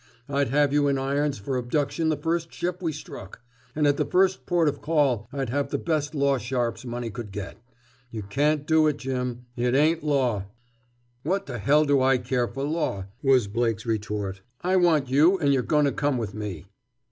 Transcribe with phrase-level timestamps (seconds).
[0.27, 3.39] I'd have you in irons for abduction the first ship we struck.
[3.75, 7.31] And at the first port of call I'd have the best law sharps money could
[7.31, 7.61] get.
[8.09, 9.45] You can't do it, Jim.
[9.55, 10.45] It ain't law!"
[11.21, 14.41] "What t' hell do I care for law," was Blake's retort.
[14.61, 16.65] "I want you and you're going to come with me."